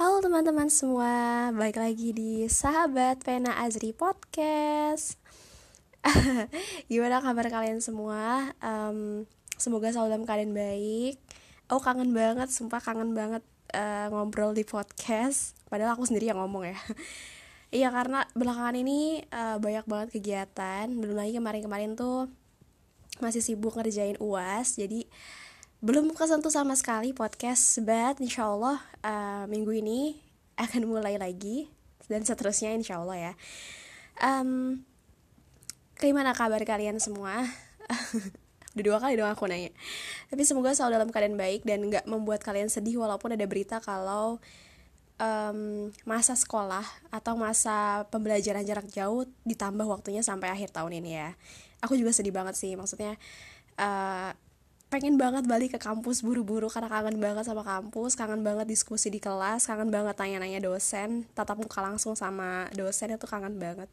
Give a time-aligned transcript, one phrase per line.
[0.00, 5.20] Halo teman-teman semua, balik lagi di Sahabat Pena Azri Podcast.
[6.88, 8.48] Gimana kabar kalian semua?
[8.64, 9.28] Um,
[9.60, 11.20] semoga selalu dalam keadaan baik.
[11.68, 13.44] Oh kangen banget, sumpah kangen banget
[13.76, 15.52] uh, ngobrol di podcast.
[15.68, 16.80] Padahal aku sendiri yang ngomong ya.
[17.68, 20.88] Iya karena belakangan ini uh, banyak banget kegiatan.
[20.96, 22.32] Belum lagi kemarin-kemarin tuh
[23.20, 25.04] masih sibuk ngerjain uas, jadi
[25.80, 30.20] belum kesentuh sama sekali podcast but insya Allah uh, minggu ini
[30.60, 31.72] akan mulai lagi
[32.04, 33.32] dan seterusnya insya Allah ya.
[34.20, 34.84] Um,
[35.96, 37.48] gimana kabar kalian semua?
[38.76, 39.72] Udah dua kali dong aku nanya.
[40.28, 44.36] Tapi semoga selalu dalam keadaan baik dan nggak membuat kalian sedih walaupun ada berita kalau
[45.16, 51.32] um, masa sekolah atau masa pembelajaran jarak jauh ditambah waktunya sampai akhir tahun ini ya.
[51.80, 53.16] Aku juga sedih banget sih maksudnya
[53.80, 54.36] uh,
[54.90, 59.22] pengen banget balik ke kampus buru-buru karena kangen banget sama kampus, kangen banget diskusi di
[59.22, 63.86] kelas, kangen banget tanya-nanya dosen, tatap muka langsung sama dosen itu kangen banget.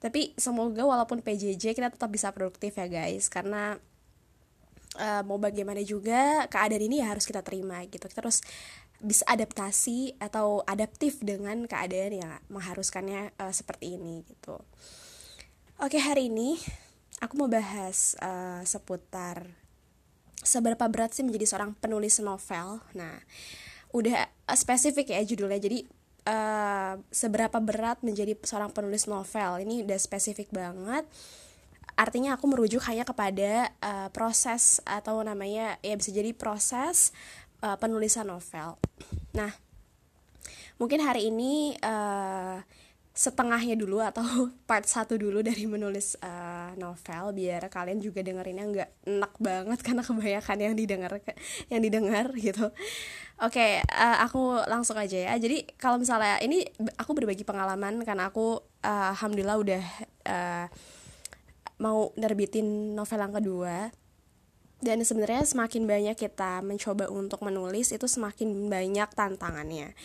[0.00, 3.76] Tapi semoga walaupun PJJ kita tetap bisa produktif ya guys, karena
[4.96, 8.08] uh, mau bagaimana juga keadaan ini ya harus kita terima gitu.
[8.08, 8.40] Kita harus
[9.04, 14.56] bisa adaptasi atau adaptif dengan keadaan yang mengharuskannya uh, seperti ini gitu.
[15.84, 16.56] Oke hari ini
[17.20, 19.63] aku mau bahas uh, seputar
[20.44, 22.84] seberapa berat sih menjadi seorang penulis novel?
[22.94, 23.18] Nah
[23.90, 25.58] udah uh, spesifik ya judulnya.
[25.58, 25.88] Jadi
[26.28, 29.64] uh, seberapa berat menjadi seorang penulis novel?
[29.64, 31.08] Ini udah spesifik banget.
[31.94, 37.14] Artinya aku merujuk hanya kepada uh, proses atau namanya ya bisa jadi proses
[37.62, 38.78] uh, penulisan novel.
[39.34, 39.50] Nah
[40.78, 42.58] mungkin hari ini uh,
[43.14, 44.26] setengahnya dulu atau
[44.68, 50.02] part satu dulu dari menulis uh, novel biar kalian juga dengerinnya nggak enak banget karena
[50.04, 51.12] kebanyakan yang didengar
[51.72, 52.70] yang didengar gitu.
[53.42, 55.34] Oke okay, uh, eh, aku langsung aja ya.
[55.36, 56.62] Jadi kalau misalnya ini
[56.98, 59.84] aku berbagi pengalaman karena aku uh, alhamdulillah udah
[60.28, 60.66] uh,
[61.82, 63.76] mau nerbitin novel yang kedua.
[64.84, 69.96] Dan sebenarnya semakin banyak kita mencoba untuk menulis itu semakin banyak tantangannya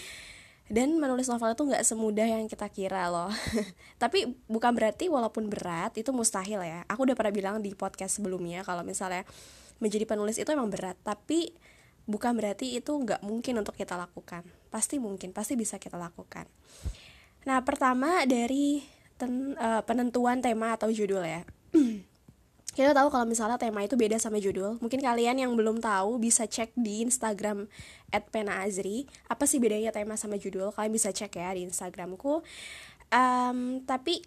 [0.69, 3.33] dan menulis novel itu nggak semudah yang kita kira loh.
[4.01, 6.85] Tapi bukan berarti walaupun berat itu mustahil ya.
[6.85, 9.25] Aku udah pernah bilang di podcast sebelumnya kalau misalnya
[9.81, 10.95] menjadi penulis itu emang berat.
[11.01, 11.51] Tapi
[12.05, 14.45] bukan berarti itu nggak mungkin untuk kita lakukan.
[14.69, 16.45] Pasti mungkin pasti bisa kita lakukan.
[17.49, 18.85] Nah pertama dari
[19.19, 21.43] ten, uh, penentuan tema atau judul ya
[22.79, 24.79] kita tahu kalau misalnya tema itu beda sama judul.
[24.79, 27.67] Mungkin kalian yang belum tahu bisa cek di Instagram
[28.07, 30.71] @penaazri apa sih bedanya tema sama judul?
[30.71, 32.39] Kalian bisa cek ya di Instagramku.
[33.11, 34.23] Um, tapi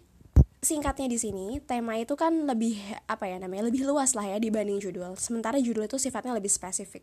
[0.61, 2.77] singkatnya di sini tema itu kan lebih
[3.09, 5.17] apa ya namanya lebih luas lah ya dibanding judul.
[5.17, 7.01] Sementara judul itu sifatnya lebih spesifik.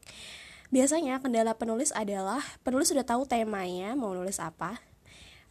[0.70, 4.78] Biasanya kendala penulis adalah penulis sudah tahu temanya mau nulis apa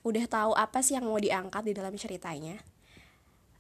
[0.08, 2.56] udah tahu apa sih yang mau diangkat di dalam ceritanya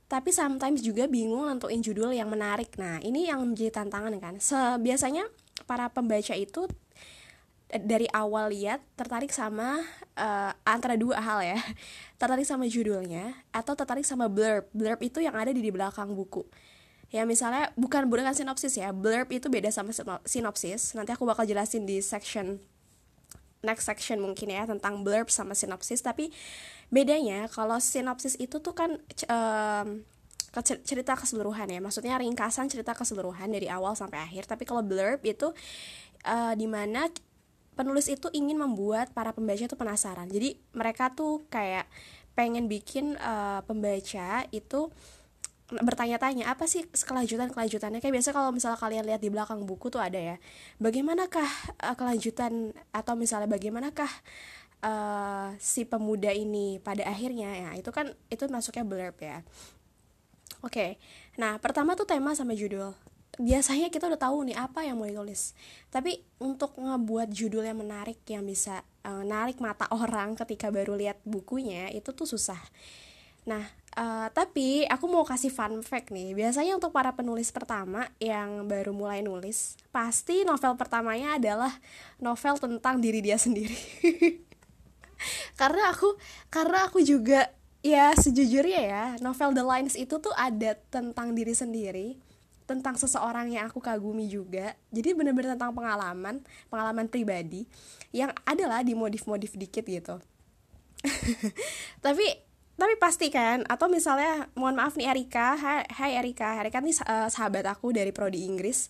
[0.09, 2.73] tapi sometimes juga bingung nentuin judul yang menarik.
[2.81, 4.35] Nah, ini yang menjadi tantangan kan.
[4.81, 5.29] Biasanya
[5.69, 6.65] para pembaca itu
[7.69, 9.85] eh, dari awal lihat tertarik sama
[10.17, 11.61] uh, antara dua hal ya.
[12.19, 14.65] Tertarik sama judulnya atau tertarik sama blurb.
[14.73, 16.41] Blurb itu yang ada di, di belakang buku.
[17.13, 18.89] Ya misalnya bukan bukan sinopsis ya.
[18.89, 19.93] Blurb itu beda sama
[20.25, 20.97] sinopsis.
[20.97, 22.57] Nanti aku bakal jelasin di section
[23.59, 25.99] next section mungkin ya tentang blurb sama sinopsis.
[25.99, 26.31] Tapi
[26.89, 28.97] bedanya kalau sinopsis itu tuh kan
[29.29, 29.87] um,
[30.63, 31.79] cerita keseluruhan ya.
[31.79, 34.49] Maksudnya ringkasan cerita keseluruhan dari awal sampai akhir.
[34.49, 35.51] Tapi kalau blurb itu
[36.25, 37.07] uh, di mana
[37.77, 40.27] penulis itu ingin membuat para pembaca itu penasaran.
[40.27, 41.87] Jadi mereka tuh kayak
[42.35, 44.91] pengen bikin uh, pembaca itu
[45.69, 50.01] bertanya-tanya apa sih kelanjutan kelanjutannya kayak biasa kalau misalnya kalian lihat di belakang buku tuh
[50.01, 50.35] ada ya
[50.81, 51.45] bagaimanakah
[51.85, 54.09] uh, kelanjutan atau misalnya bagaimanakah
[54.81, 57.53] uh, si pemuda ini pada akhirnya?
[57.53, 59.45] Ya itu kan itu masuknya blurb ya.
[60.59, 60.91] Oke okay.
[61.39, 62.91] nah pertama tuh tema sama judul.
[63.39, 65.55] Biasanya kita udah tahu nih apa yang mau ditulis.
[65.87, 71.21] Tapi untuk ngebuat judul yang menarik yang bisa uh, narik mata orang ketika baru lihat
[71.23, 72.59] bukunya itu tuh susah
[73.49, 73.65] nah
[73.99, 76.37] Uh, tapi aku mau kasih fun fact nih.
[76.37, 81.73] Biasanya untuk para penulis pertama yang baru mulai nulis, pasti novel pertamanya adalah
[82.21, 83.75] novel tentang diri dia sendiri.
[85.59, 86.15] karena aku
[86.47, 87.51] karena aku juga
[87.83, 92.15] ya sejujurnya ya, novel The Lines itu tuh ada tentang diri sendiri,
[92.69, 94.79] tentang seseorang yang aku kagumi juga.
[94.95, 96.39] Jadi bener-bener tentang pengalaman,
[96.71, 97.65] pengalaman pribadi
[98.15, 100.23] yang adalah dimodif-modif dikit gitu.
[102.05, 102.48] tapi
[102.79, 105.59] tapi pasti kan atau misalnya mohon maaf nih Erika.
[105.59, 106.55] Hai, Erika.
[106.63, 108.87] Erika nih uh, sahabat aku dari prodi Inggris.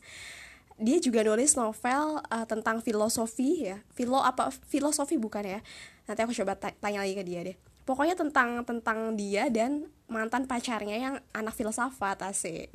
[0.80, 3.82] Dia juga nulis novel uh, tentang filosofi ya.
[3.92, 5.60] Filo apa filosofi bukan ya?
[6.06, 7.58] Nanti aku coba tanya lagi ke dia deh.
[7.84, 12.70] Pokoknya tentang tentang dia dan mantan pacarnya yang anak filsafat asik.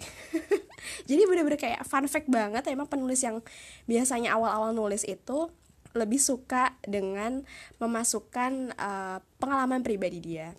[1.09, 3.39] Jadi bener-bener kayak fun fact banget emang penulis yang
[3.87, 5.49] biasanya awal-awal nulis itu
[5.95, 7.47] lebih suka dengan
[7.79, 10.51] memasukkan uh, pengalaman pribadi dia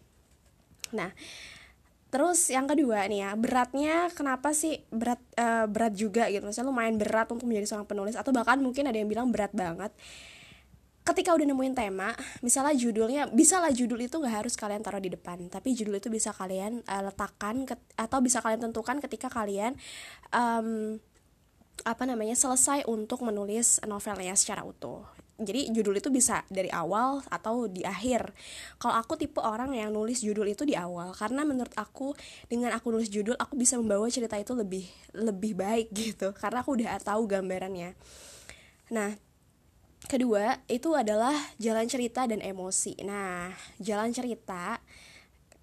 [0.94, 1.14] nah
[2.14, 6.96] terus yang kedua nih ya beratnya kenapa sih berat uh, berat juga gitu misalnya lumayan
[6.96, 9.92] berat untuk menjadi seorang penulis atau bahkan mungkin ada yang bilang berat banget
[11.06, 15.14] ketika udah nemuin tema, misalnya judulnya, bisa lah judul itu nggak harus kalian taruh di
[15.14, 19.78] depan, tapi judul itu bisa kalian uh, letakkan ke, atau bisa kalian tentukan ketika kalian
[20.34, 20.98] um,
[21.86, 25.06] apa namanya selesai untuk menulis novelnya secara utuh.
[25.36, 28.32] Jadi judul itu bisa dari awal atau di akhir.
[28.80, 32.16] Kalau aku tipe orang yang nulis judul itu di awal karena menurut aku
[32.48, 36.80] dengan aku nulis judul aku bisa membawa cerita itu lebih lebih baik gitu karena aku
[36.80, 38.00] udah tahu gambarannya.
[38.96, 39.12] Nah,
[40.06, 43.50] kedua itu adalah jalan cerita dan emosi nah
[43.82, 44.80] jalan cerita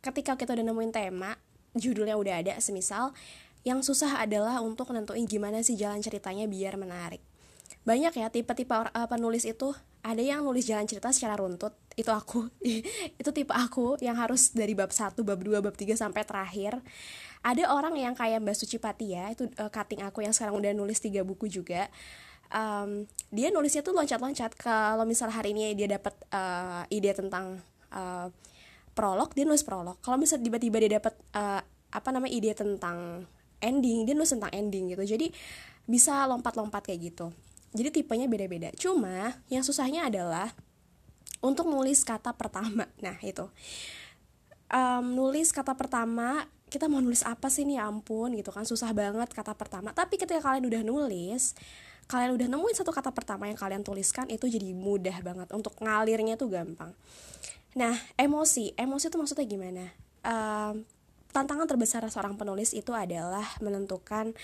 [0.03, 1.39] ketika kita udah nemuin tema
[1.79, 3.15] judulnya udah ada semisal
[3.63, 7.23] yang susah adalah untuk nentuin gimana sih jalan ceritanya biar menarik
[7.83, 12.51] banyak ya tipe-tipe uh, penulis itu ada yang nulis jalan cerita secara runtut itu aku.
[13.21, 16.83] Itu tipe aku yang harus dari bab 1, bab 2, bab 3 sampai terakhir.
[17.43, 21.03] Ada orang yang kayak Mbak Suci Patia itu uh, cutting aku yang sekarang udah nulis
[21.03, 21.91] tiga buku juga.
[22.51, 24.55] Um, dia nulisnya tuh loncat-loncat.
[24.59, 27.59] Kalau misal hari ini dia dapat uh, ide tentang
[27.91, 28.31] uh,
[28.95, 29.99] prolog dia nulis prolog.
[30.03, 33.27] Kalau misal tiba-tiba dia dapat uh, apa namanya ide tentang
[33.63, 35.03] ending dia nulis tentang ending gitu.
[35.03, 35.31] Jadi
[35.87, 37.35] bisa lompat-lompat kayak gitu
[37.73, 38.69] jadi tipenya beda-beda.
[38.77, 40.53] Cuma yang susahnya adalah
[41.43, 42.87] untuk nulis kata pertama.
[43.05, 43.49] Nah itu.
[44.73, 47.69] Um, nulis kata pertama kita mau nulis apa sih?
[47.69, 48.65] Nih ya ampun gitu kan.
[48.69, 49.93] Susah banget kata pertama.
[49.93, 51.57] Tapi ketika kalian udah nulis
[52.03, 55.49] kalian udah nemuin satu kata pertama yang kalian tuliskan itu jadi mudah banget.
[55.57, 56.93] Untuk ngalirnya tuh gampang.
[57.73, 58.77] Nah emosi.
[58.77, 59.85] Emosi itu maksudnya gimana?
[60.23, 60.85] Uh,
[61.33, 64.37] tantangan terbesar seorang penulis itu adalah menentukan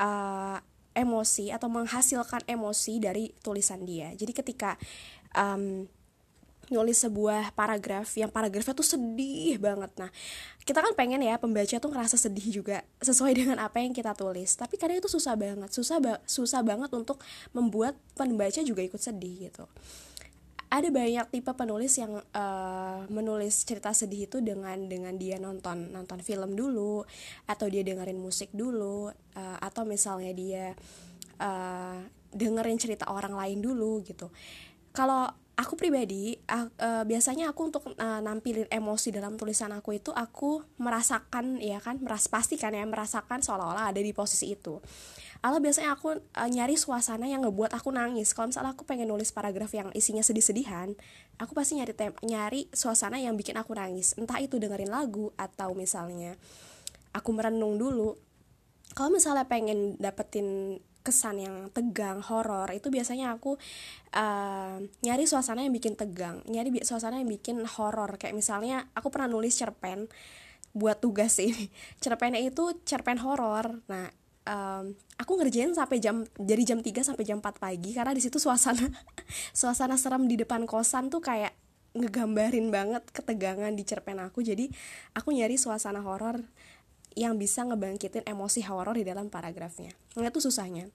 [0.00, 0.58] uh,
[0.96, 4.16] emosi atau menghasilkan emosi dari tulisan dia.
[4.16, 4.80] Jadi ketika
[5.36, 5.84] um,
[6.66, 9.92] nulis sebuah paragraf yang paragrafnya tuh sedih banget.
[10.00, 10.10] Nah
[10.66, 14.56] kita kan pengen ya pembaca tuh ngerasa sedih juga sesuai dengan apa yang kita tulis.
[14.58, 17.22] Tapi kadang itu susah banget susah ba susah banget untuk
[17.54, 19.68] membuat pembaca juga ikut sedih gitu
[20.66, 26.18] ada banyak tipe penulis yang uh, menulis cerita sedih itu dengan dengan dia nonton nonton
[26.26, 27.06] film dulu
[27.46, 30.74] atau dia dengerin musik dulu uh, atau misalnya dia
[31.38, 32.02] uh,
[32.34, 34.28] dengerin cerita orang lain dulu gitu.
[34.90, 40.12] Kalau aku pribadi uh, uh, biasanya aku untuk uh, nampilin emosi dalam tulisan aku itu
[40.12, 44.84] aku merasakan ya kan meras pastikan ya merasakan seolah-olah ada di posisi itu.
[45.40, 48.36] Ala biasanya aku uh, nyari suasana yang ngebuat aku nangis.
[48.36, 50.92] Kalau misalnya aku pengen nulis paragraf yang isinya sedih-sedihan
[51.36, 54.16] aku pasti nyari tem nyari suasana yang bikin aku nangis.
[54.16, 56.36] Entah itu dengerin lagu atau misalnya
[57.12, 58.16] aku merenung dulu.
[58.96, 63.54] Kalau misalnya pengen dapetin kesan yang tegang, horor itu biasanya aku
[64.18, 68.18] uh, nyari suasana yang bikin tegang, nyari suasana yang bikin horor.
[68.18, 70.10] Kayak misalnya aku pernah nulis cerpen
[70.74, 71.70] buat tugas ini.
[72.02, 73.80] Cerpennya itu cerpen horor.
[73.86, 74.10] Nah,
[74.50, 78.42] um, aku ngerjain sampai jam jadi jam 3 sampai jam 4 pagi karena di situ
[78.42, 78.84] suasana
[79.60, 81.54] suasana serem di depan kosan tuh kayak
[81.96, 84.44] ngegambarin banget ketegangan di cerpen aku.
[84.44, 84.68] Jadi
[85.16, 86.44] aku nyari suasana horor
[87.16, 89.96] yang bisa ngebangkitin emosi horor di dalam paragrafnya.
[90.20, 90.92] Nah itu susahnya.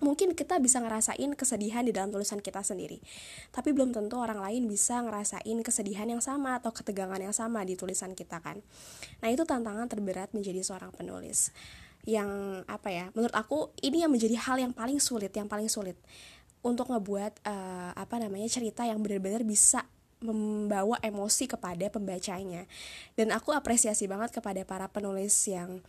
[0.00, 3.04] Mungkin kita bisa ngerasain kesedihan di dalam tulisan kita sendiri,
[3.52, 7.76] tapi belum tentu orang lain bisa ngerasain kesedihan yang sama atau ketegangan yang sama di
[7.76, 8.64] tulisan kita kan.
[9.20, 11.52] Nah itu tantangan terberat menjadi seorang penulis.
[12.08, 13.12] Yang apa ya?
[13.12, 16.00] Menurut aku ini yang menjadi hal yang paling sulit, yang paling sulit
[16.64, 19.84] untuk ngebuat uh, apa namanya cerita yang benar-benar bisa
[20.20, 22.68] membawa emosi kepada pembacanya.
[23.16, 25.80] Dan aku apresiasi banget kepada para penulis yang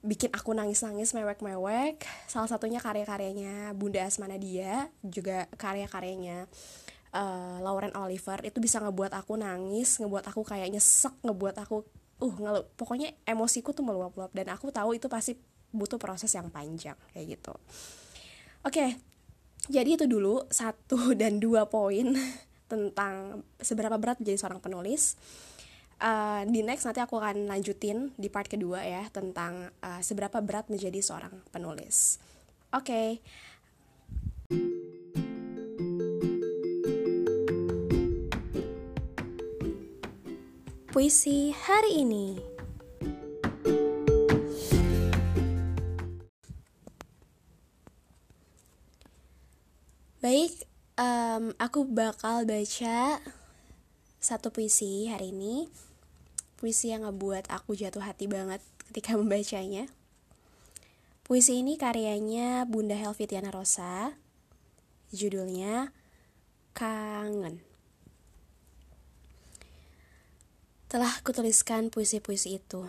[0.00, 2.00] bikin aku nangis-nangis mewek-mewek.
[2.24, 6.48] Salah satunya karya-karyanya Bunda Asmana dia juga karya-karyanya
[7.12, 8.40] uh, Lauren Oliver.
[8.40, 11.84] Itu bisa ngebuat aku nangis ngebuat aku kayak nyesek ngebuat aku
[12.20, 14.32] uh ngelup pokoknya emosiku tuh meluap-luap.
[14.32, 15.36] Dan aku tahu itu pasti
[15.70, 17.52] butuh proses yang panjang kayak gitu.
[18.64, 18.90] Oke okay,
[19.68, 22.16] jadi itu dulu satu dan dua poin
[22.70, 25.18] tentang seberapa berat menjadi seorang penulis.
[26.00, 30.70] Uh, di next nanti aku akan lanjutin di part kedua ya tentang uh, seberapa berat
[30.72, 32.22] menjadi seorang penulis.
[32.72, 33.18] Oke.
[33.18, 33.20] Okay.
[40.90, 42.49] Puisi hari ini.
[51.90, 53.18] Bakal baca
[54.22, 55.66] satu puisi hari ini.
[56.54, 59.90] Puisi yang ngebuat aku jatuh hati banget ketika membacanya.
[61.26, 64.14] Puisi ini karyanya Bunda Helvitiana Rosa.
[65.10, 65.90] Judulnya
[66.78, 67.58] Kangen.
[70.86, 72.86] Telah kutuliskan puisi-puisi itu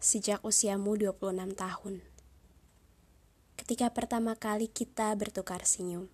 [0.00, 2.04] sejak usiamu 26 tahun
[3.56, 6.08] ketika pertama kali kita bertukar senyum.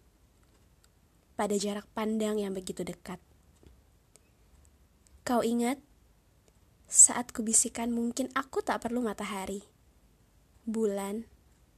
[1.41, 3.17] Pada jarak pandang yang begitu dekat.
[5.25, 5.81] Kau ingat
[6.85, 9.65] saat kubisikan mungkin aku tak perlu matahari,
[10.69, 11.25] bulan,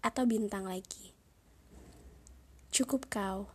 [0.02, 1.14] atau bintang lagi.
[2.74, 3.54] Cukup kau,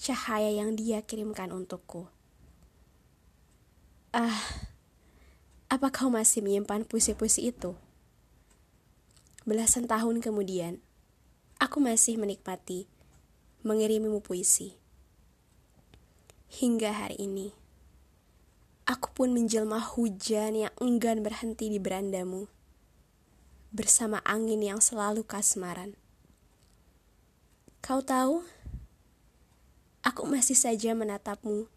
[0.00, 2.08] cahaya yang dia kirimkan untukku.
[4.16, 4.40] Ah,
[5.68, 7.76] apa kau masih menyimpan puisi-puisi itu?
[9.44, 10.80] Belasan tahun kemudian,
[11.60, 12.88] aku masih menikmati
[13.68, 14.85] mengirimimu puisi.
[16.56, 17.52] Hingga hari ini,
[18.88, 22.48] aku pun menjelma hujan yang enggan berhenti di berandamu,
[23.76, 26.00] bersama angin yang selalu kasmaran.
[27.84, 28.40] Kau tahu,
[30.00, 31.68] aku masih saja menatapmu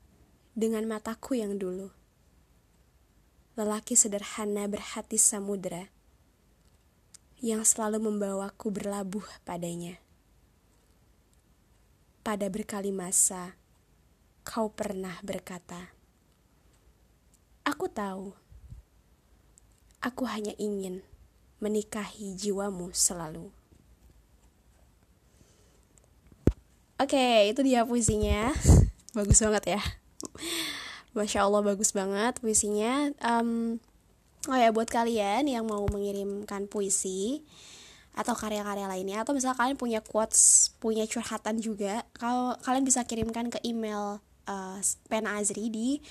[0.56, 1.92] dengan mataku yang dulu.
[3.60, 5.92] Lelaki sederhana berhati samudera
[7.44, 10.00] yang selalu membawaku berlabuh padanya.
[12.24, 13.59] Pada berkali masa,
[14.50, 15.94] kau pernah berkata,
[17.62, 18.34] "Aku tahu,
[20.02, 21.06] aku hanya ingin
[21.62, 23.54] menikahi jiwamu selalu."
[26.98, 28.50] Oke, itu dia puisinya.
[29.18, 29.82] bagus banget ya.
[31.14, 33.14] Masya Allah bagus banget puisinya.
[33.22, 33.78] Um,
[34.48, 37.44] Oh ya buat kalian yang mau mengirimkan puisi
[38.16, 43.52] atau karya-karya lainnya atau misalnya kalian punya quotes, punya curhatan juga, kalau kalian bisa kirimkan
[43.52, 46.02] ke email uh, Pena Azri di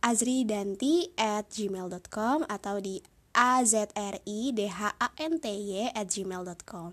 [0.00, 2.96] azridanti at gmail.com atau di
[3.36, 4.56] azridhanty
[5.92, 6.90] at gmail.com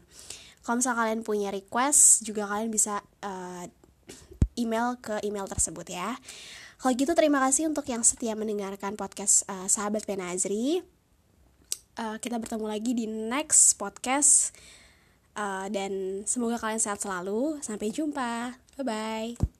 [0.63, 3.67] Kalau misalnya kalian punya request, juga kalian bisa uh,
[4.55, 6.15] email ke email tersebut ya.
[6.79, 10.83] Kalau gitu terima kasih untuk yang setia mendengarkan podcast uh, Sahabat Penazri.
[11.99, 14.55] Uh, kita bertemu lagi di next podcast
[15.35, 17.59] uh, dan semoga kalian sehat selalu.
[17.59, 18.55] Sampai jumpa.
[18.79, 19.52] Bye bye.